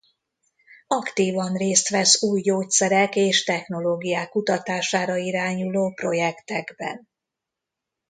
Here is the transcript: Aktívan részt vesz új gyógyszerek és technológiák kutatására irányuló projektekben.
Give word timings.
Aktívan 0.87 1.55
részt 1.55 1.89
vesz 1.89 2.21
új 2.23 2.41
gyógyszerek 2.41 3.15
és 3.15 3.43
technológiák 3.43 4.29
kutatására 4.29 5.15
irányuló 5.15 5.93
projektekben. 5.93 7.09